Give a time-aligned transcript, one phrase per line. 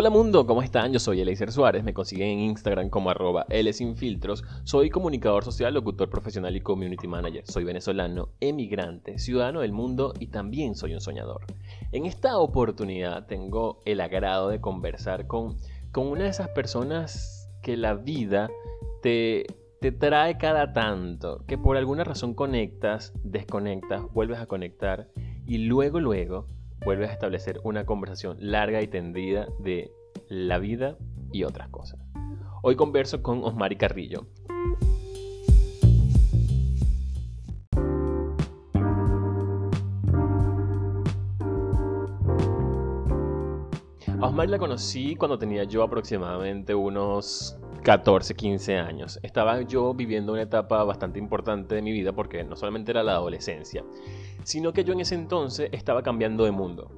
[0.00, 0.92] Hola mundo, ¿cómo están?
[0.92, 3.46] Yo soy Eleiser Suárez, me consiguen en Instagram como arroba
[3.96, 4.44] Filtros.
[4.62, 7.44] Soy comunicador social, locutor profesional y community manager.
[7.48, 11.46] Soy venezolano, emigrante, ciudadano del mundo y también soy un soñador.
[11.90, 15.56] En esta oportunidad tengo el agrado de conversar con,
[15.90, 18.48] con una de esas personas que la vida
[19.02, 19.46] te,
[19.80, 25.08] te trae cada tanto, que por alguna razón conectas, desconectas, vuelves a conectar
[25.44, 26.46] y luego, luego
[26.84, 29.92] vuelves a establecer una conversación larga y tendida de
[30.28, 30.96] la vida
[31.32, 32.00] y otras cosas.
[32.62, 34.26] Hoy converso con Osmari Carrillo.
[44.20, 49.20] A Osmari la conocí cuando tenía yo aproximadamente unos 14, 15 años.
[49.22, 53.12] Estaba yo viviendo una etapa bastante importante de mi vida porque no solamente era la
[53.12, 53.84] adolescencia,
[54.42, 56.90] sino que yo en ese entonces estaba cambiando de mundo.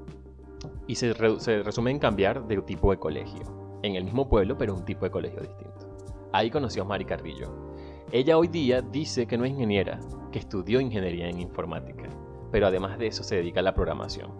[0.87, 3.42] Y se, resume en cambiar de tipo de colegio.
[3.83, 5.89] En el mismo pueblo, pero un tipo de colegio distinto.
[6.33, 7.75] Ahí conocí a Mari Carrillo.
[8.12, 10.01] Ella hoy día dice que no es ingeniera,
[10.33, 12.08] que estudió ingeniería en informática,
[12.51, 14.31] pero además de eso se dedica a la programación.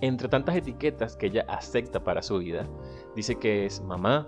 [0.00, 2.68] Entre tantas etiquetas que ella acepta para su vida,
[3.14, 4.26] dice que es mamá,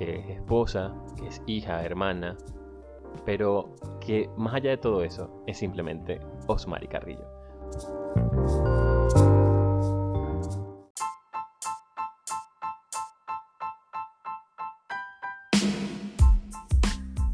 [0.00, 2.34] que es esposa, que es hija, hermana,
[3.26, 7.28] pero que más allá de todo eso es simplemente Osmari Carrillo.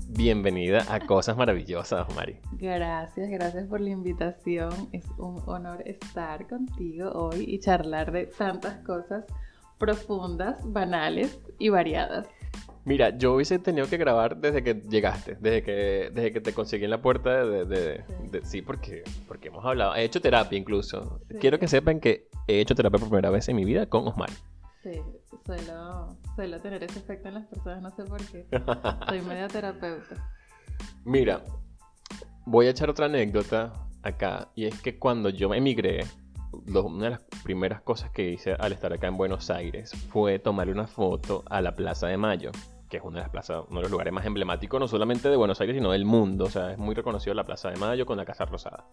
[0.08, 2.40] Bienvenida a Cosas Maravillosas, Mari.
[2.54, 4.72] Gracias, gracias por la invitación.
[4.90, 9.24] Es un honor estar contigo hoy y charlar de tantas cosas
[9.78, 12.26] profundas, banales y variadas.
[12.86, 15.72] Mira, yo hubiese tenido que grabar desde que llegaste, desde que,
[16.14, 18.04] desde que te conseguí en la puerta de...
[18.44, 18.62] sí.
[18.62, 21.20] porque, porque hemos hablado, he hecho terapia incluso.
[21.40, 24.30] Quiero que sepan que he hecho terapia por primera vez en mi vida con Osmar.
[24.84, 25.02] Sí,
[25.44, 28.46] suelo, suelo tener ese efecto en las personas, no sé por qué.
[29.08, 30.30] Soy medio terapeuta.
[31.04, 31.42] Mira,
[32.44, 33.72] voy a echar otra anécdota
[34.04, 36.04] acá, y es que cuando yo emigré,
[36.52, 40.72] una de las primeras cosas que hice al estar acá en Buenos Aires fue tomarle
[40.72, 42.52] una foto a la Plaza de Mayo
[42.96, 45.36] que es una de las plazas, uno de los lugares más emblemáticos, no solamente de
[45.36, 46.44] Buenos Aires, sino del mundo.
[46.44, 48.86] O sea, es muy reconocido la Plaza de Mayo con la Casa Rosada.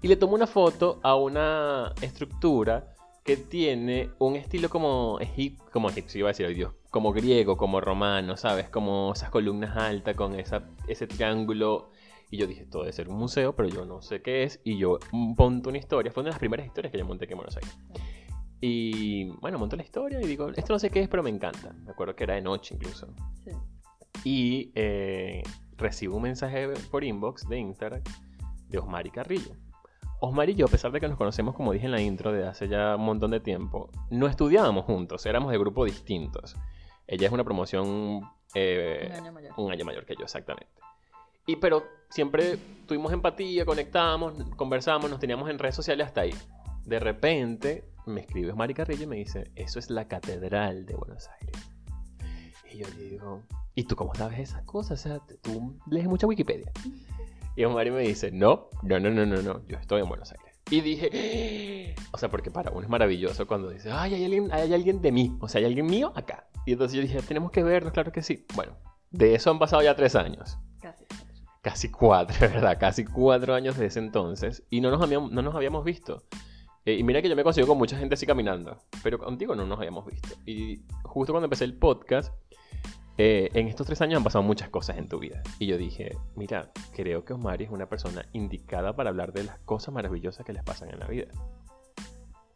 [0.00, 2.94] Y le tomo una foto a una estructura
[3.24, 7.80] que tiene un estilo como, egipcio, como egipcio, iba a decir, Dios, como griego, como
[7.80, 8.68] romano, ¿sabes?
[8.68, 11.90] Como esas columnas altas con esa, ese triángulo.
[12.30, 14.60] Y yo dije, esto debe ser un museo, pero yo no sé qué es.
[14.62, 16.12] Y yo monto una historia.
[16.12, 17.76] Fue una de las primeras historias que yo monté aquí en Buenos Aires.
[18.60, 21.72] Y bueno, monto la historia y digo, esto no sé qué es, pero me encanta.
[21.84, 23.08] Me acuerdo que era de noche incluso.
[23.44, 23.50] Sí.
[24.24, 25.42] Y eh,
[25.76, 28.02] recibo un mensaje por inbox de Instagram
[28.68, 29.54] de Osmari Carrillo.
[30.20, 32.46] Osmar y yo, a pesar de que nos conocemos, como dije en la intro, de
[32.46, 36.56] hace ya un montón de tiempo, no estudiábamos juntos, éramos de grupos distintos.
[37.06, 38.22] Ella es una promoción...
[38.54, 39.52] Eh, un, año mayor.
[39.58, 40.72] un año mayor que yo, exactamente.
[41.46, 42.56] Y pero siempre
[42.86, 46.34] tuvimos empatía, conectábamos, conversábamos, nos teníamos en redes sociales hasta ahí.
[46.86, 51.28] De repente me escribe Mari Carrillo y me dice, eso es la Catedral de Buenos
[51.40, 51.68] Aires.
[52.72, 53.42] Y yo digo,
[53.74, 55.00] ¿y tú cómo sabes esas cosas?
[55.00, 56.70] O sea, tú lees mucha Wikipedia.
[57.56, 60.54] Y Mari me dice, no, no, no, no, no, no, yo estoy en Buenos Aires.
[60.70, 64.72] Y dije, o sea, porque para uno es maravilloso cuando dice, ay, hay alguien, hay
[64.72, 66.46] alguien de mí, o sea, hay alguien mío acá.
[66.66, 68.46] Y entonces yo dije, tenemos que vernos, claro que sí.
[68.54, 68.76] Bueno,
[69.10, 70.56] de eso han pasado ya tres años.
[70.80, 71.04] Casi.
[71.62, 72.78] Casi cuatro, ¿verdad?
[72.78, 74.62] Casi cuatro años de ese entonces.
[74.70, 76.22] Y no nos habíamos, no nos habíamos visto.
[76.86, 79.66] Eh, y mira que yo me consigo con mucha gente así caminando, pero contigo no
[79.66, 80.36] nos habíamos visto.
[80.46, 82.32] Y justo cuando empecé el podcast,
[83.18, 85.42] eh, en estos tres años han pasado muchas cosas en tu vida.
[85.58, 89.58] Y yo dije, mira, creo que Osmari es una persona indicada para hablar de las
[89.60, 91.26] cosas maravillosas que les pasan en la vida.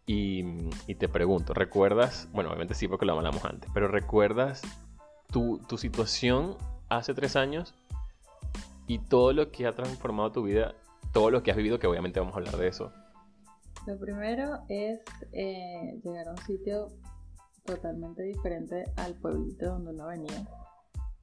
[0.07, 0.45] Y,
[0.87, 2.29] y te pregunto, ¿recuerdas?
[2.33, 4.63] Bueno, obviamente sí porque lo hablamos antes, pero ¿recuerdas
[5.33, 6.57] tu, tu situación
[6.89, 7.75] hace tres años
[8.87, 10.75] y todo lo que ha transformado tu vida,
[11.13, 12.93] todo lo que has vivido, que obviamente vamos a hablar de eso,
[13.87, 15.01] lo primero es
[15.33, 16.89] eh, llegar a un sitio
[17.65, 20.47] totalmente diferente al pueblito donde uno venía.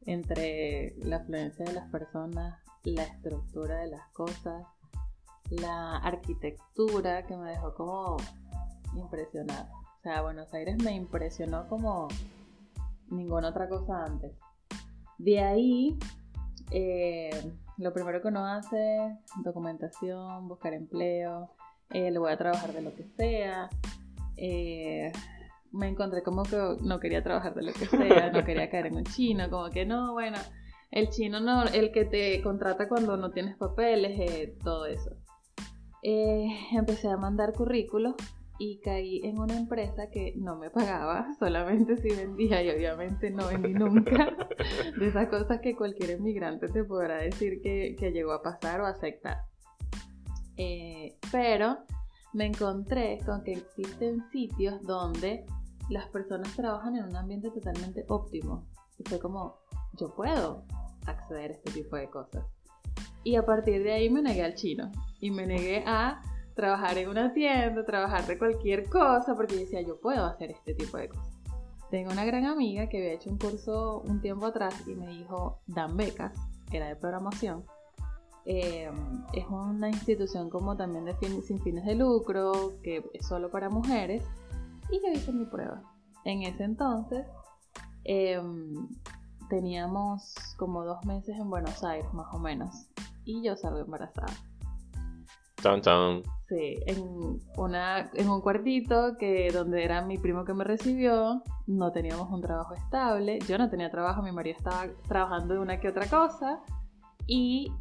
[0.05, 4.65] Entre la afluencia de las personas, la estructura de las cosas,
[5.49, 8.17] la arquitectura que me dejó como
[8.95, 9.69] impresionada.
[9.99, 12.07] O sea, Buenos Aires me impresionó como
[13.09, 14.31] ninguna otra cosa antes.
[15.17, 15.97] De ahí,
[16.71, 21.49] eh, lo primero que uno hace, documentación, buscar empleo,
[21.91, 23.69] eh, le voy a trabajar de lo que sea.
[24.35, 25.11] Eh,
[25.71, 28.95] me encontré como que no quería trabajar de lo que sea, no quería caer en
[28.95, 30.37] un chino, como que no, bueno,
[30.91, 35.11] el chino no, el que te contrata cuando no tienes papeles, eh, todo eso.
[36.01, 38.15] empecé a mandar currículos
[38.59, 43.47] y caí en una empresa que no me pagaba, solamente si vendía y obviamente no
[43.47, 44.35] vendí nunca.
[44.99, 49.37] de esas cosas que cualquier inmigrante te podrá decir que, llegó a pasar o aceptar.
[50.57, 51.77] Eh, pero
[52.33, 55.45] me encontré con que existen sitios donde
[55.89, 58.65] las personas trabajan en un ambiente totalmente óptimo.
[58.97, 59.57] Y fue como,
[59.93, 60.63] yo puedo
[61.05, 62.45] acceder a este tipo de cosas.
[63.23, 66.21] Y a partir de ahí me negué al chino y me negué a
[66.55, 70.73] trabajar en una tienda, trabajar de cualquier cosa, porque yo decía, yo puedo hacer este
[70.73, 71.27] tipo de cosas.
[71.91, 75.61] Tengo una gran amiga que había hecho un curso un tiempo atrás y me dijo,
[75.67, 76.33] dan becas,
[76.71, 77.63] era de programación.
[78.49, 78.89] Eh,
[79.33, 81.13] es una institución como también de
[81.43, 84.23] sin fines de lucro, que es solo para mujeres,
[84.89, 85.83] y yo hice mi prueba.
[86.23, 87.27] En ese entonces
[88.05, 88.87] em,
[89.49, 92.87] teníamos como dos meses en Buenos Aires, más o menos,
[93.25, 94.33] y yo salgo embarazada.
[96.47, 101.91] Sí, en, una, en un cuartito que donde era mi primo que me recibió, no
[101.91, 105.89] teníamos un trabajo estable, yo no tenía trabajo, mi marido estaba trabajando de una que
[105.89, 106.61] otra cosa
[107.25, 107.73] y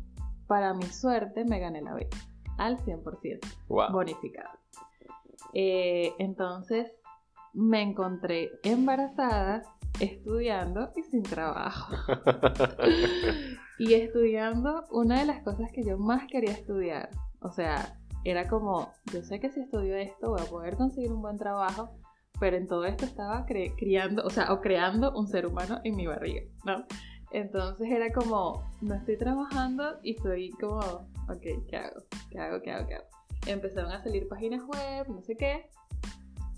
[0.46, 2.19] para mi suerte me gané la beca
[2.58, 4.58] al 100%, bonificado.
[5.52, 6.93] Eh, entonces
[7.52, 9.62] me encontré embarazada,
[10.00, 11.94] estudiando y sin trabajo.
[13.78, 17.10] y estudiando una de las cosas que yo más quería estudiar,
[17.40, 21.22] o sea, era como, yo sé que si estudio esto voy a poder conseguir un
[21.22, 21.90] buen trabajo,
[22.38, 26.06] pero en todo esto estaba criando, o sea, o creando un ser humano en mi
[26.06, 26.84] barriga, ¿no?
[27.32, 32.02] Entonces era como, no estoy trabajando y estoy como, ok, ¿qué hago?
[32.31, 32.62] ¿Qué hago?
[32.62, 32.87] ¿Qué hago?
[32.87, 33.06] ¿Qué hago?
[33.46, 35.69] Empezaron a salir páginas web, no sé qué,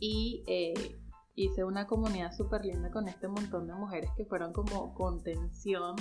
[0.00, 0.97] y eh,
[1.35, 5.97] hice una comunidad súper linda con este montón de mujeres que fueron como contención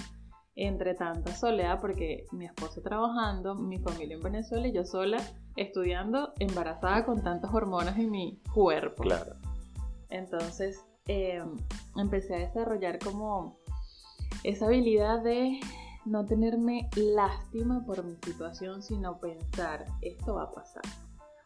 [0.56, 5.18] entre tanta soledad, porque mi esposo trabajando, mi familia en Venezuela y yo sola
[5.56, 9.04] estudiando, embarazada con tantas hormonas en mi cuerpo.
[9.04, 9.36] Claro.
[10.10, 11.44] Entonces eh,
[11.96, 13.60] empecé a desarrollar como
[14.44, 15.60] esa habilidad de
[16.06, 20.84] no tenerme lástima por mi situación, sino pensar, esto va a pasar.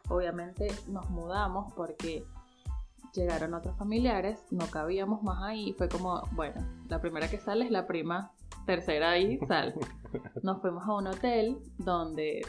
[0.08, 2.24] Obviamente nos mudamos porque
[3.12, 7.70] llegaron otros familiares, no cabíamos más ahí, fue como, bueno, la primera que sale es
[7.70, 8.32] la prima
[8.66, 9.74] tercera ahí sal.
[10.42, 12.42] Nos fuimos a un hotel donde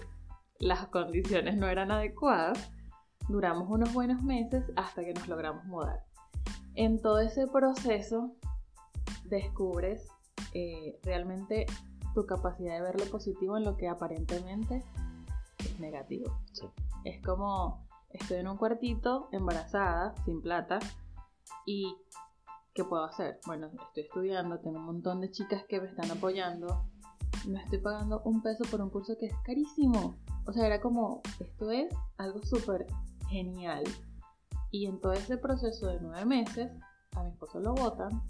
[0.60, 2.72] las condiciones no eran adecuadas.
[3.28, 6.04] Duramos unos buenos meses hasta que nos logramos mudar.
[6.76, 8.36] En todo ese proceso
[9.26, 10.08] descubres
[10.54, 11.66] eh, realmente
[12.14, 14.84] tu capacidad de ver lo positivo en lo que aparentemente
[15.60, 16.40] es negativo.
[17.04, 20.80] Es como estoy en un cuartito, embarazada, sin plata,
[21.66, 21.96] y
[22.74, 23.40] ¿qué puedo hacer?
[23.46, 26.86] Bueno, estoy estudiando, tengo un montón de chicas que me están apoyando,
[27.48, 30.16] no estoy pagando un peso por un curso que es carísimo.
[30.46, 32.86] O sea, era como, esto es algo súper
[33.30, 33.84] genial.
[34.72, 36.72] Y en todo ese proceso de nueve meses,
[37.16, 38.24] a mi esposo lo votan,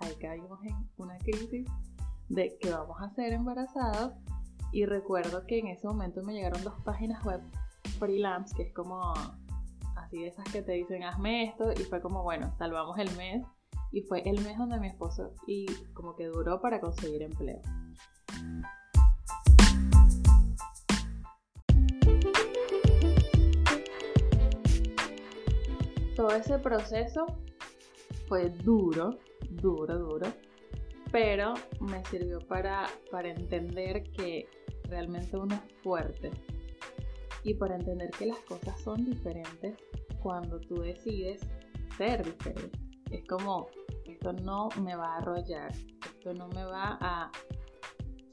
[0.00, 1.66] ahí caímos en una crisis
[2.28, 4.12] de que vamos a ser embarazados.
[4.72, 7.40] Y recuerdo que en ese momento me llegaron dos páginas web
[7.98, 9.12] freelance, que es como
[9.96, 13.44] así de esas que te dicen hazme esto, y fue como, bueno, salvamos el mes
[13.92, 17.60] y fue el mes donde mi esposo y como que duró para conseguir empleo.
[26.14, 27.26] Todo ese proceso
[28.28, 29.18] fue duro,
[29.50, 30.26] duro, duro,
[31.10, 34.48] pero me sirvió para, para entender que
[34.84, 36.30] realmente uno es fuerte
[37.44, 39.76] y para entender que las cosas son diferentes
[40.22, 41.48] cuando tú decides
[41.96, 42.78] ser diferente.
[43.10, 43.68] Es como,
[44.04, 47.30] esto no me va a arrollar, esto no me va a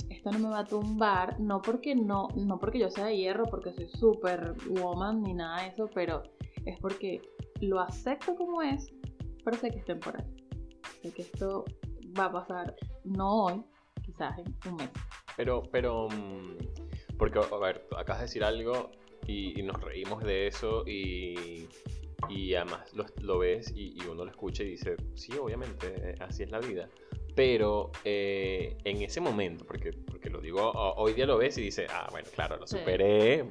[0.10, 3.46] esto no me va a tumbar, no porque no, no porque yo sea de hierro,
[3.46, 6.24] porque soy super woman ni nada de eso, pero
[6.66, 7.22] es porque
[7.62, 8.92] lo acepto como es,
[9.44, 10.26] pero sé que es temporal.
[11.06, 11.66] Sé que esto
[12.20, 13.64] va a pasar no hoy,
[14.04, 14.90] quizás en un mes.
[15.38, 16.58] Pero, pero, mm,
[17.16, 18.90] porque, a ver, acabas de decir algo
[19.28, 21.68] y nos reímos de eso y
[22.30, 26.52] y además lo, ves y, uno lo escucha y dice, sí, obviamente, eh, así es
[26.52, 26.90] la vida.
[27.36, 31.90] Pero eh, en ese momento, porque, porque lo digo, hoy día lo ves y dices,
[31.92, 33.46] ah, bueno, claro, lo superé,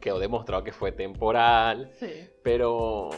[0.00, 1.90] quedó demostrado que fue temporal,
[2.42, 3.10] pero,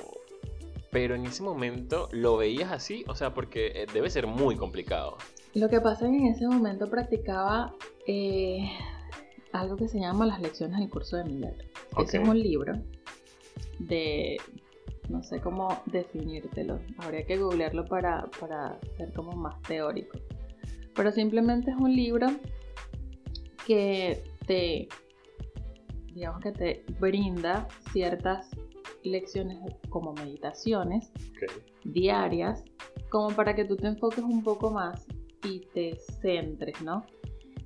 [0.94, 5.16] pero en ese momento lo veías así, o sea, porque eh, debe ser muy complicado.
[5.52, 7.74] Lo que pasa es que en ese momento practicaba
[9.52, 11.64] algo que se llama las lecciones del curso de milagro.
[11.98, 12.74] Ese es un libro
[13.80, 14.36] de,
[15.08, 16.78] no sé cómo definírtelo.
[16.98, 20.16] Habría que googlearlo para, para ser como más teórico.
[20.94, 22.28] Pero simplemente es un libro
[23.66, 24.88] que te,
[26.12, 28.48] digamos que te brinda ciertas
[29.04, 29.58] lecciones
[29.88, 31.52] como meditaciones Ok.
[31.84, 32.64] diarias,
[33.10, 35.06] como para que tú te enfoques un poco más
[35.44, 37.04] y te centres, ¿no?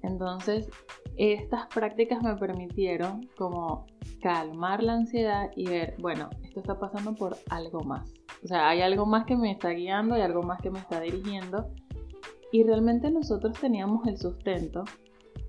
[0.02, 0.68] Entonces,
[1.16, 3.86] estas prácticas me permitieron como
[4.20, 8.12] calmar la ansiedad y ver, bueno, esto está pasando por algo más.
[8.44, 11.00] O sea, hay algo más que me está guiando, hay algo más que me está
[11.00, 11.72] dirigiendo.
[12.52, 14.84] Y realmente nosotros teníamos el sustento,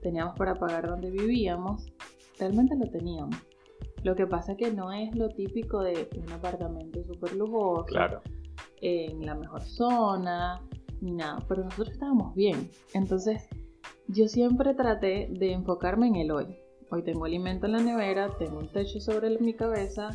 [0.02, 1.86] teníamos para pagar donde vivíamos,
[2.40, 3.38] realmente lo teníamos.
[4.04, 8.22] Lo que pasa que no es lo típico de un apartamento súper lujoso, Claro.
[8.82, 10.62] en la mejor zona,
[11.02, 12.70] ni nada, pero nosotros estábamos bien.
[12.94, 13.48] Entonces,
[14.08, 16.58] yo siempre traté de enfocarme en el hoy.
[16.92, 20.10] Hoy tengo alimento en la nevera, tengo un techo sobre mi cabeza,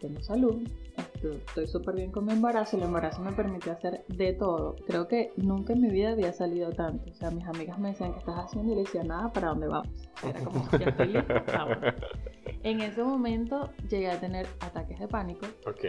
[0.00, 0.62] tengo salud,
[1.32, 4.76] estoy súper bien con mi embarazo, el embarazo me permitió hacer de todo.
[4.86, 7.10] Creo que nunca en mi vida había salido tanto.
[7.10, 8.72] O sea, mis amigas me decían, ¿qué estás haciendo?
[8.72, 10.08] Y le decía, nada, ¿para dónde vamos?
[10.22, 11.78] Era como, ya estoy lista, vamos.
[12.62, 15.84] En ese momento llegué a tener ataques de pánico, Ok.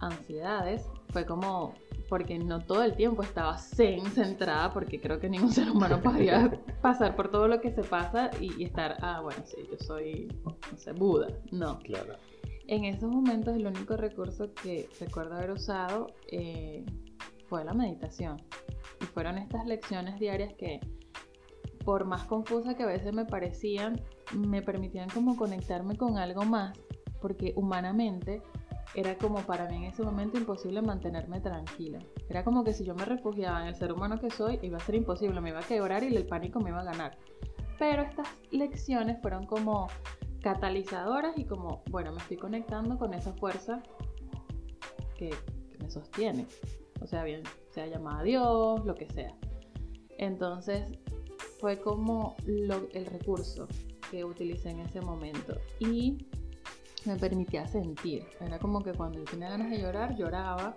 [0.00, 1.74] ansiedades, fue como
[2.08, 6.50] porque no todo el tiempo estaba zen, centrada, porque creo que ningún ser humano podría
[6.82, 10.28] pasar por todo lo que se pasa y, y estar, ah, bueno, sí, yo soy,
[10.44, 11.28] no sé, Buda.
[11.52, 11.78] No.
[11.80, 12.14] Claro.
[12.70, 16.86] En esos momentos el único recurso que recuerdo haber usado eh,
[17.48, 18.40] fue la meditación.
[19.00, 20.78] Y fueron estas lecciones diarias que,
[21.84, 24.00] por más confusa que a veces me parecían,
[24.36, 26.78] me permitían como conectarme con algo más,
[27.20, 28.40] porque humanamente
[28.94, 31.98] era como para mí en ese momento imposible mantenerme tranquila.
[32.28, 34.80] Era como que si yo me refugiaba en el ser humano que soy, iba a
[34.80, 37.18] ser imposible, me iba a quebrar y el pánico me iba a ganar.
[37.80, 39.88] Pero estas lecciones fueron como
[40.42, 43.82] catalizadoras y como, bueno, me estoy conectando con esa fuerza
[45.16, 45.34] que,
[45.78, 46.46] me sostiene.
[47.00, 49.34] O sea, bien, sea llamada Dios, lo que sea.
[50.18, 50.92] Entonces,
[51.58, 53.66] fue como el recurso
[54.10, 55.56] que utilicé en ese momento.
[55.78, 56.26] Y
[57.04, 58.26] me permitía sentir.
[58.40, 60.74] Era como que cuando yo tenía ganas de llorar, lloraba.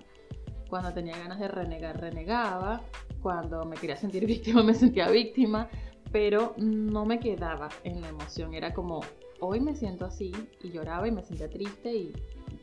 [0.69, 2.81] Cuando tenía ganas de renegar, renegaba.
[3.21, 5.69] Cuando me quería sentir víctima, me sentía víctima.
[6.13, 8.53] Pero no me quedaba en la emoción.
[8.53, 9.01] Era como,
[9.41, 10.31] hoy me siento así.
[10.63, 12.13] Y lloraba y me sentía triste y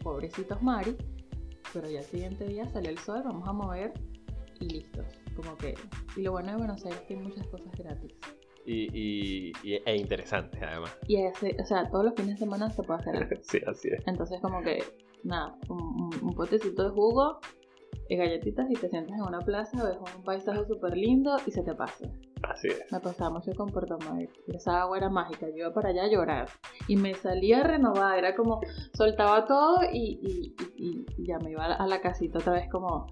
[0.03, 0.97] pobrecitos Mari.
[1.75, 3.93] Pero ya el siguiente día salió el sol, vamos a mover
[4.61, 5.03] y listo.
[5.37, 5.75] Como que,
[6.17, 8.13] y lo bueno de Buenos Aires es que hay muchas cosas gratis.
[8.67, 10.97] Y, y, y- e interesante, además.
[11.09, 13.31] Y ese, o sea, todos los fines de semana se puede hacer algo.
[13.43, 14.07] Sí, así es.
[14.07, 14.83] Entonces como que,
[15.25, 17.41] nada, un, un- un potecito de jugo,
[18.09, 21.75] galletitas y te sientas en una plaza, ves un paisaje súper lindo y se te
[21.75, 22.09] pasa.
[22.43, 22.91] Así es.
[22.91, 24.29] Me pasaba mucho con Puerto Madrid.
[24.49, 26.49] Esa agua era mágica, yo iba para allá a llorar.
[26.89, 28.61] Y me salía renovada, era como,
[28.95, 33.07] soltaba todo y, y- y- y ya me iba a la, casita otra vez como,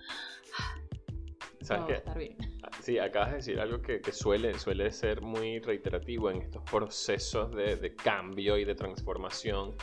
[1.60, 1.94] ¿Sabes todo va a qué?
[1.94, 2.36] estar bien.
[2.80, 7.54] Sí, acabas de decir algo que, que suele, suele ser muy reiterativo en estos procesos
[7.54, 9.74] de, de cambio y de transformación,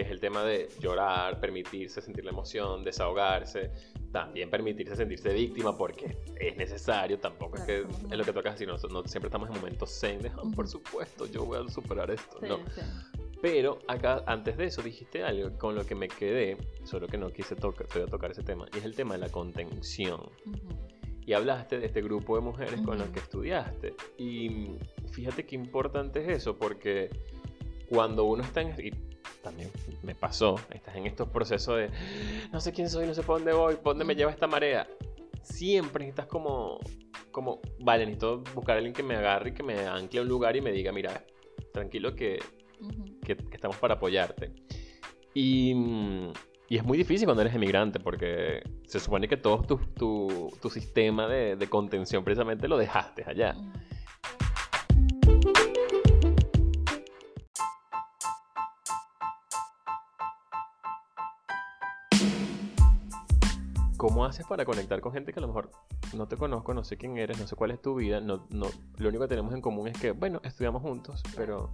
[0.00, 3.70] que es el tema de llorar, permitirse sentir la emoción, desahogarse,
[4.10, 8.32] también permitirse sentirse víctima porque es necesario, tampoco es Claro, que somos es lo que
[8.32, 11.58] toca decir, no, no siempre estamos en momentos zen de, "Ah, por supuesto, yo voy
[11.58, 12.38] a superar esto.
[12.40, 12.80] Sí, no, sí.
[13.42, 17.28] pero acá, antes de eso, dijiste algo con lo que me quedé, solo que no
[17.30, 20.20] quise tocar, todavía tocar ese tema, y es el tema de la contención.
[20.46, 20.68] Ujú.
[21.26, 23.94] Y hablaste de este grupo de mujeres con las que estudiaste.
[24.16, 24.78] Y
[25.12, 27.10] fíjate qué importante es eso, porque
[27.90, 28.70] cuando uno está en...
[28.82, 29.09] Y
[29.42, 29.70] también
[30.02, 31.90] me pasó, estás en estos procesos de
[32.52, 34.86] no sé quién soy, no sé para dónde voy, para dónde me lleva esta marea.
[35.42, 36.80] Siempre estás como,
[37.30, 40.28] como, vale, necesito buscar a alguien que me agarre y que me ancle a un
[40.28, 41.24] lugar y me diga, mira,
[41.72, 42.38] tranquilo que
[42.80, 43.20] Ujú.
[43.24, 44.52] que, que estamos para apoyarte.
[45.34, 45.72] Y,
[46.68, 50.70] y es muy difícil cuando eres emigrante porque se supone que todo tu, tu, tu
[50.70, 53.54] sistema de, de contención precisamente lo dejaste allá.
[53.56, 53.72] Ujú.
[64.00, 65.70] ¿Cómo haces para conectar con gente que a lo mejor
[66.16, 68.18] no te conozco, no sé quién eres, no sé cuál es tu vida?
[68.18, 68.64] No, no,
[68.96, 71.68] lo único que tenemos en común es que, bueno, estudiamos juntos, pero...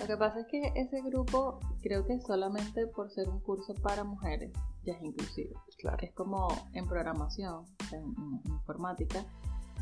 [0.00, 4.04] Lo que pasa es que ese grupo creo que solamente por ser un curso para
[4.04, 4.52] mujeres
[4.84, 5.60] ya es inclusivo.
[5.78, 5.96] Claro.
[6.00, 9.24] Es como en programación, sea, en, en informática,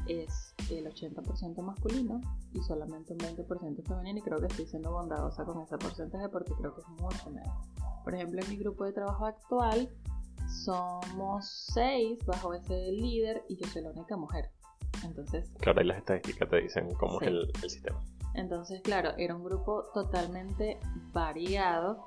[0.07, 2.23] es el 80% masculino
[2.55, 6.55] y solamente un 20% femenino y creo que estoy siendo bondadosa con ese porcentaje porque
[6.55, 7.69] creo que es mucho menos.
[8.03, 9.91] Por ejemplo, en mi grupo de trabajo actual
[10.51, 14.51] somos seis bajo ese líder y yo soy la única mujer.
[15.05, 17.25] Entonces, Claro, ahí las estadísticas te dicen cómo Sí.
[17.27, 18.01] es el, el sistema.
[18.35, 20.79] entonces, claro, era un grupo totalmente
[21.13, 22.07] variado.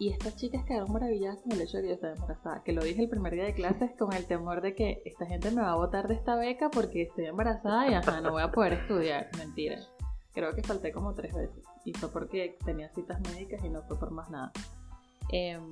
[0.00, 2.62] Y estas chicas quedaron maravilladas con el hecho de que yo estaba embarazada.
[2.64, 5.52] Que lo dije el primer día de clases con el temor de que esta gente
[5.52, 8.50] me va a botar de esta beca porque estoy embarazada y ajá, no voy a
[8.50, 9.30] poder estudiar.
[9.38, 9.78] Mentira.
[10.32, 11.62] Creo que falté como tres veces.
[11.84, 14.50] Y fue porque tenía citas médicas y no fue por más nada.
[15.30, 15.70] Em,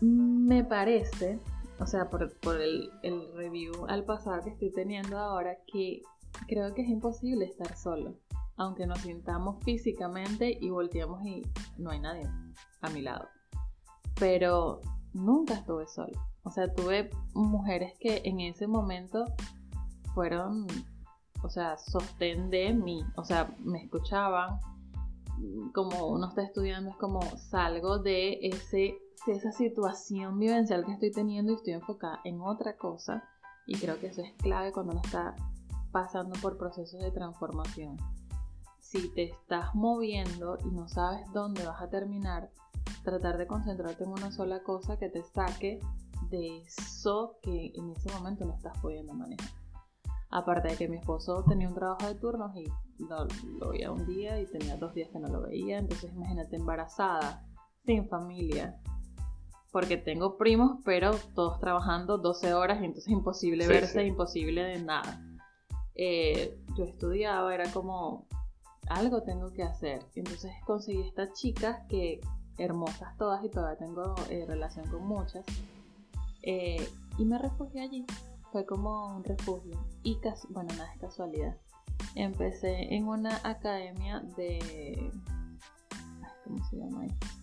[0.00, 1.38] Me parece,
[1.78, 2.22] o sea, por,
[2.60, 2.90] el,
[3.34, 6.02] review al pasado que estoy teniendo ahora, que
[6.48, 8.14] creo que es imposible estar solo.
[8.56, 11.42] Aunque nos sintamos físicamente y volteamos y
[11.78, 12.28] no hay nadie
[12.82, 13.28] a mi lado.
[14.18, 14.80] Pero
[15.12, 16.18] nunca estuve sola.
[16.42, 19.26] O sea, tuve mujeres que en ese momento
[20.14, 20.66] fueron,
[21.42, 23.04] o sea, sostén de mí.
[23.16, 24.58] O sea, me escuchaban.
[25.72, 31.10] Como uno está estudiando, es como salgo de, ese, de esa situación vivencial que estoy
[31.10, 33.24] teniendo y estoy enfocada en otra cosa.
[33.66, 35.36] Y creo que eso es clave cuando uno está
[35.92, 37.96] pasando por procesos de transformación.
[38.78, 42.50] Si te estás moviendo y no sabes dónde vas a terminar,
[43.04, 45.80] tratar de concentrarte en una sola cosa que te saque
[46.30, 49.50] de eso que en ese momento no estás pudiendo manejar.
[50.30, 52.66] Aparte de que mi esposo tenía un trabajo de turnos y
[52.98, 57.44] lo, veía un día y tenía dos días que no lo veía, entonces imagínate embarazada,
[57.84, 58.80] sin familia,
[59.72, 65.20] porque tengo primos, pero todos trabajando 12 horas entonces imposible verse, imposible de nada.
[65.94, 68.26] Eh, yo estudiaba, era como,
[68.88, 70.04] algo tengo que hacer.
[70.14, 72.20] Entonces conseguí estas chicas que
[72.58, 75.44] hermosas todas y todavía tengo eh, relación con muchas.
[76.42, 78.04] Eh, y me refugié allí.
[78.52, 79.78] Fue como un refugio.
[80.02, 81.56] Y bueno, nada es casualidad.
[82.16, 85.12] Empecé en una academia de.
[86.44, 87.39] ¿Cómo se llama esto?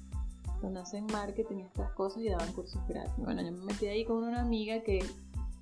[0.62, 3.14] Donde hacen marketing y estas cosas y daban cursos gratis.
[3.18, 5.00] Bueno, yo me metí ahí con una amiga que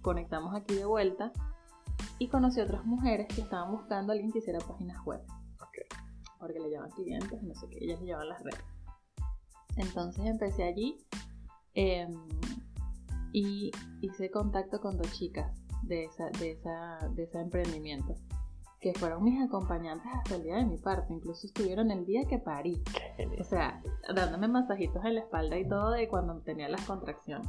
[0.02, 1.32] conectamos aquí de vuelta
[2.20, 5.22] y conocí a otras mujeres que estaban buscando a alguien que hiciera páginas web.
[6.40, 8.64] Porque le llevaban clientes y no sé qué, ellas le llevaban las redes.
[9.78, 10.98] Entonces empecé allí
[11.74, 12.14] em,
[13.34, 13.72] y
[14.02, 15.52] hice contacto con dos chicas
[15.84, 18.16] de, esa, de, esa, de ese emprendimiento,
[18.86, 22.38] que fueron mis acompañantes hasta el día de mi parto, incluso estuvieron el día que
[22.38, 22.84] parí,
[23.40, 23.82] o sea,
[24.14, 27.48] dándome masajitos en la espalda y todo de cuando tenía las contracciones.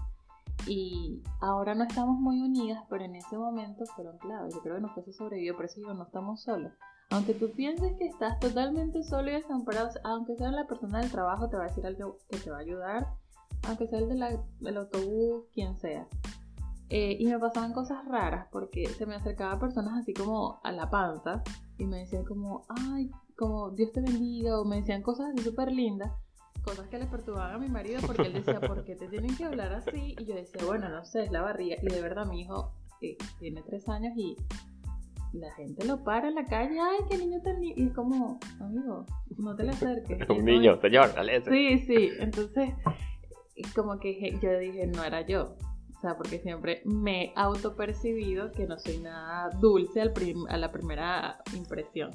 [0.66, 4.54] Y ahora no estamos muy unidas, pero en ese momento fueron claves.
[4.54, 6.72] Yo creo que nos sobrevivió, por eso yo no estamos solos.
[7.10, 11.50] Aunque tú pienses que estás totalmente solo y desamparado, aunque sea la persona del trabajo,
[11.50, 13.08] te va a decir algo que te va a ayudar,
[13.68, 16.08] aunque sea el del autobús, quien sea.
[16.88, 20.88] Eh, y me pasaban cosas raras porque se me acercaban personas así como a la
[20.88, 21.42] panza
[21.78, 25.72] y me decían como, ay, como Dios te bendiga, o me decían cosas así súper
[25.72, 26.12] lindas,
[26.62, 29.44] cosas que le perturbaban a mi marido porque él decía, ¿por qué te tienen que
[29.44, 30.14] hablar así?
[30.18, 31.76] Y yo decía, bueno, no sé, es la barriga.
[31.82, 34.36] Y de verdad mi hijo eh, tiene tres años y
[35.32, 37.80] la gente lo para en la calle, ay, qué niño tan lindo.
[37.80, 39.06] Y es como, amigo,
[39.38, 40.18] no te le acerques.
[40.30, 41.42] Un niño, señor, dale.
[41.42, 42.74] Sí, sí, entonces,
[43.74, 45.56] como que yo dije, no era yo.
[45.96, 50.12] O sea, porque siempre me he autopercibido que no soy nada dulce al
[50.48, 52.10] a la primera impresión.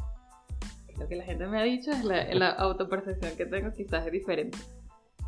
[0.97, 4.11] Lo que la gente me ha dicho es la, la autopercepción que tengo quizás es
[4.11, 4.57] diferente.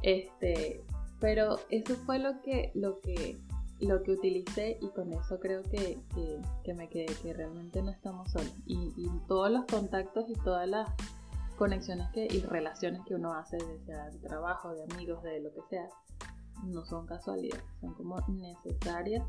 [0.04, 0.82] Este,
[1.20, 3.38] pero eso fue lo que, lo que
[3.86, 5.98] lo que utilicé y con eso creo que,
[6.74, 8.54] me quedé, que realmente no estamos solos.
[8.66, 8.94] Y,
[9.28, 10.90] todos los contactos y todas las
[11.58, 15.62] conexiones que, y relaciones que uno hace, sea de trabajo, de amigos, de lo que
[15.70, 15.88] sea,
[16.64, 19.26] no son casualidades, son como necesarias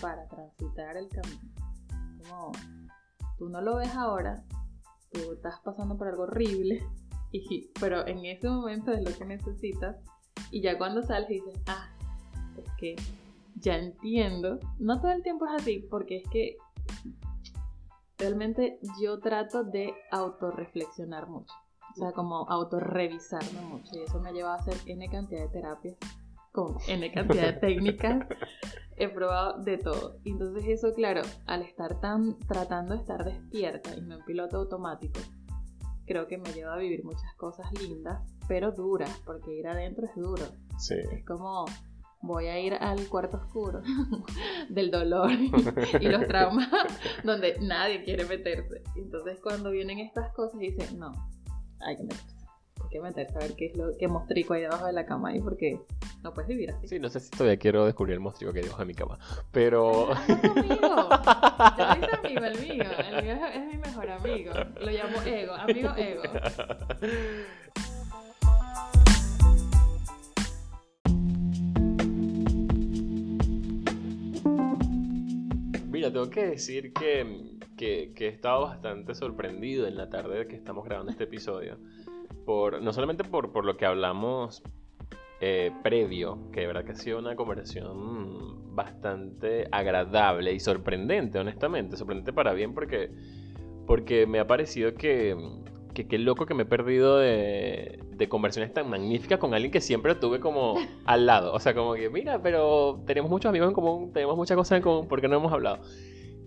[0.00, 1.40] para transitar el camino.
[2.18, 2.52] Como
[3.38, 4.44] tú no lo ves ahora,
[5.12, 6.86] tú estás pasando por algo horrible,
[7.32, 9.96] y, pero en ese momento es lo que necesitas.
[10.50, 11.88] Y ya cuando sales dices, ah,
[12.58, 12.96] es que
[13.56, 14.60] ya entiendo.
[14.78, 16.56] No todo el tiempo es así, porque es que
[18.18, 21.54] realmente yo trato de autorreflexionar mucho.
[21.92, 23.96] O sea, como autorrevisarme mucho.
[23.96, 25.96] Y eso me ha llevado a hacer N cantidad de terapias
[26.54, 28.26] con N cantidad de técnicas.
[28.96, 30.20] He probado de todo.
[30.24, 35.18] Entonces eso, claro, al estar tan tratando de estar despierta y no en piloto automático,
[36.06, 40.14] creo que me lleva a vivir muchas cosas lindas, pero duras, porque ir adentro es
[40.14, 40.44] duro.
[40.78, 40.94] Sí.
[41.10, 41.64] Es como
[42.22, 43.82] voy a ir al cuarto oscuro
[44.68, 45.32] del dolor
[46.00, 46.68] y los traumas
[47.24, 48.84] donde nadie quiere meterse.
[48.94, 51.10] Entonces cuando vienen estas cosas dicen, no,
[51.80, 52.33] hay que meterse.
[52.94, 55.40] Que meterse a ver qué es lo que mostrico hay debajo de la cama ahí
[55.40, 55.80] porque
[56.22, 56.86] no puedes vivir así.
[56.86, 59.18] Sí, no sé si todavía quiero descubrir el mostrico que hay debajo de mi cama,
[59.50, 60.10] pero...
[60.12, 62.44] Ah, es amigo.
[62.44, 62.84] El mío.
[63.10, 64.52] El mío es mi mejor amigo.
[64.80, 66.22] Lo llamo ego, amigo ego.
[76.14, 81.10] tengo que decir que, que, he estado bastante sorprendido en la tarde que estamos grabando
[81.10, 81.76] este episodio.
[82.44, 84.62] Por, no solamente por, por lo que hablamos
[85.40, 91.96] eh, previo, que de verdad que ha sido una conversación bastante agradable y sorprendente, honestamente.
[91.96, 93.10] Sorprendente para bien porque,
[93.86, 95.36] porque me ha parecido que
[95.94, 99.80] que qué loco que me he perdido de, de conversaciones tan magníficas con alguien que
[99.80, 100.74] siempre tuve como
[101.06, 101.54] al lado.
[101.54, 104.82] O sea, como que, mira, pero tenemos muchos amigos en común, tenemos muchas cosas en
[104.82, 105.78] común, ¿por qué no hemos hablado?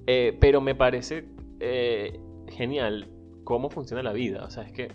[0.05, 1.25] Eh, pero me parece
[1.59, 3.07] eh, genial
[3.43, 4.43] cómo funciona la vida.
[4.43, 4.91] O sea, es que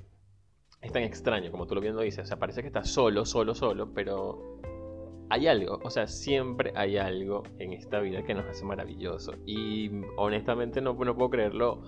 [0.82, 2.24] es tan extraño, como tú lo viendo dices.
[2.24, 4.58] O sea, parece que estás solo, solo, solo, pero
[5.30, 5.78] hay algo.
[5.84, 9.34] O sea, siempre hay algo en esta vida que nos hace maravilloso.
[9.46, 11.82] Y honestamente no, no puedo creerlo.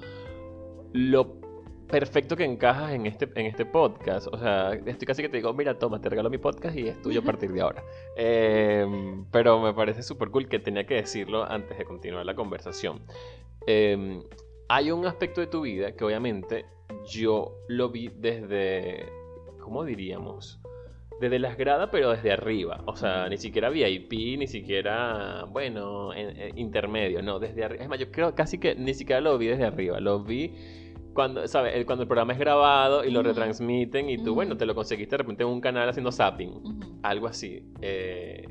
[0.92, 1.40] Lo
[1.88, 4.28] perfecto que encajas en este, en este podcast.
[4.32, 7.02] O sea, estoy casi que te digo, mira, toma, te regalo mi podcast y es
[7.02, 7.82] tuyo a partir de ahora.
[8.16, 13.02] Em, pero me parece súper cool que tenía que decirlo antes de continuar la conversación.
[13.66, 14.22] Em,
[14.68, 16.64] hay un aspecto de tu vida que obviamente
[17.06, 19.06] yo lo vi desde,
[19.60, 20.60] ¿cómo diríamos?
[21.20, 22.82] Desde las gradas, pero desde arriba.
[22.86, 26.10] O sea, ni siquiera VIP, ni siquiera, bueno,
[26.56, 27.22] intermedio.
[27.22, 27.84] No, desde arriba.
[27.84, 30.00] Es más, yo creo casi que ni siquiera lo vi desde arriba.
[30.00, 30.52] Lo vi
[31.14, 31.84] cuando, ¿sabes?
[31.86, 35.18] Cuando el programa es grabado y lo retransmiten y tú, bueno, te lo conseguiste de
[35.18, 37.00] repente en un canal haciendo zapping.
[37.02, 37.62] Algo así.
[37.80, 38.48] Eh,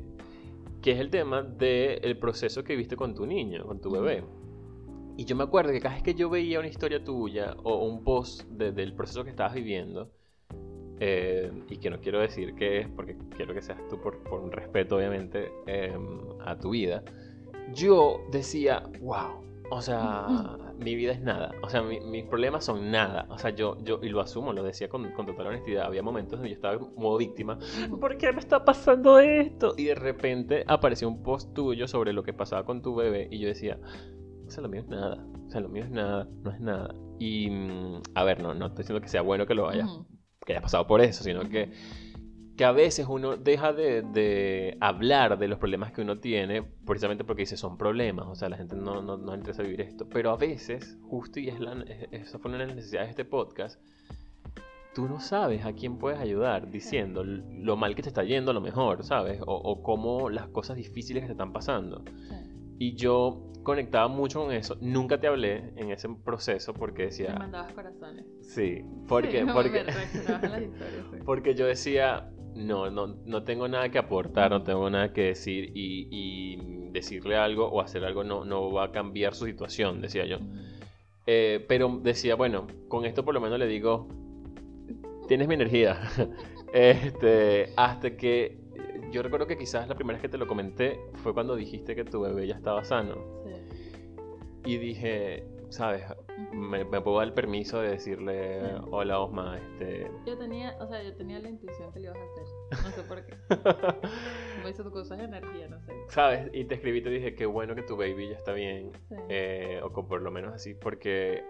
[0.80, 4.24] que es el tema del proceso que viste con tu niño, con tu bebé.
[5.16, 8.02] Y yo me acuerdo que cada vez que yo veía una historia tuya o un
[8.02, 10.10] post del proceso que estabas viviendo,
[11.00, 14.52] eh, y que no quiero decir que es porque quiero que seas tú por, un
[14.52, 17.02] respeto obviamente em, a tu vida,
[17.74, 23.26] yo decía, wow, o sea, mi vida es nada, o sea, mis problemas son nada,
[23.28, 26.38] o sea, yo, yo, y lo asumo, lo decía con, con total honestidad, había momentos
[26.38, 27.58] donde yo estaba como víctima,
[28.00, 29.74] ¿por qué me está pasando esto?
[29.76, 33.40] Y de repente apareció un post tuyo sobre lo que pasaba con tu bebé y
[33.40, 33.78] yo decía,
[34.54, 35.26] sea, lo mío es nada.
[35.46, 36.94] O sea, lo mío es nada, no es nada.
[37.18, 39.86] Y, mm, a ver, no, no estoy diciendo que sea bueno que lo haya,
[40.44, 41.72] que haya pasado por eso, sino que,
[42.56, 47.24] que a veces uno deja de, de, hablar de los problemas que uno tiene, precisamente
[47.24, 50.08] porque dice son problemas, o sea, la gente no, no, no interesa vivir esto.
[50.08, 53.24] Pero a veces, justo y es la, eso fue una de las necesidades de este
[53.24, 53.80] podcast,
[54.94, 58.54] tú no sabes a quién puedes ayudar diciendo lo mal que te está yendo a
[58.54, 59.40] lo mejor, ¿sabes?
[59.42, 62.04] O, o cómo las cosas difíciles que te están pasando.
[62.78, 64.76] Y yo conectaba mucho con eso.
[64.80, 67.32] Nunca te hablé en ese proceso porque decía...
[67.32, 68.24] Me mandabas corazones.
[68.42, 69.46] Sí, porque...
[69.52, 69.84] porque,
[71.24, 75.70] porque yo decía, no, no, no tengo nada que aportar, no tengo nada que decir
[75.74, 80.24] y, y decirle algo o hacer algo no, no va a cambiar su situación, decía
[80.26, 80.38] yo.
[81.26, 84.08] Eh, pero decía, bueno, con esto por lo menos le digo,
[85.26, 85.98] tienes mi energía.
[86.72, 88.63] este, hasta que
[89.14, 92.04] yo recuerdo que quizás la primera vez que te lo comenté fue cuando dijiste que
[92.04, 93.14] tu bebé ya estaba sano.
[93.44, 94.72] Sí.
[94.72, 96.02] Y dije, ¿sabes?
[96.52, 100.10] Me, puedo dar el permiso de decirle, hola Osma, este...
[100.26, 103.02] Yo tenía, o sea, yo tenía la intuición que le ibas a hacer, no sé
[103.02, 103.36] por qué.
[104.64, 105.92] Me hizo tu cosa de energía, no sé.
[106.08, 106.50] ¿Sabes?
[106.52, 108.90] Y te escribí y te dije, qué bueno que tu baby ya está bien,
[109.28, 111.44] eh, o por lo menos así, porque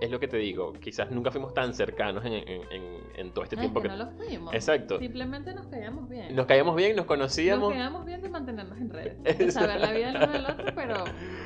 [0.00, 2.62] es lo que te digo, quizás nunca fuimos tan cercanos en, en,
[3.14, 3.96] en, todo este tiempo que, que...
[3.96, 4.54] no los fuimos.
[4.54, 4.98] Exacto.
[4.98, 6.34] Simplemente nos caíamos bien.
[6.34, 7.68] Nos caíamos bien, nos conocíamos.
[7.68, 9.22] Nos caíamos bien de mantenernos en redes.
[9.38, 11.04] De saber la vida del uno del otro, pero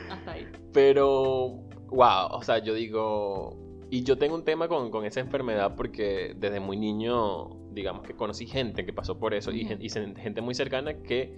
[0.09, 0.47] hasta ahí.
[0.73, 3.59] Pero, wow, o sea, yo digo...
[3.91, 8.15] Y yo tengo un tema con, con esa enfermedad porque desde muy niño, digamos que
[8.15, 11.33] conocí gente que pasó por eso y, y gente muy cercana que